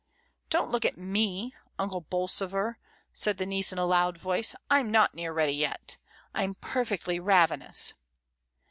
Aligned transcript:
"Don't 0.49 0.71
look 0.71 0.83
at 0.83 0.95
Tne^ 0.95 1.51
Unde 1.77 2.09
Bolsover," 2.09 2.79
said 3.13 3.37
the 3.37 3.45
niece, 3.45 3.71
in 3.71 3.77
a 3.77 3.85
loud 3.85 4.17
voice; 4.17 4.55
"Fm 4.71 4.87
not 4.89 5.13
near 5.13 5.31
ready 5.31 5.53
yet, 5.53 5.97
Fm 6.33 6.59
perfectly 6.59 7.19
ravenous." 7.19 7.93